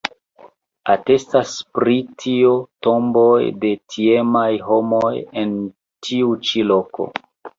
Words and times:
Atestas 0.93 1.51
pri 1.79 1.97
tio 2.23 2.53
tomboj 2.87 3.35
de 3.65 3.73
tiamaj 3.95 4.49
homoj 4.69 5.13
en 5.43 5.53
tiu 6.09 6.33
ĉi 6.49 6.65
loko. 6.73 7.07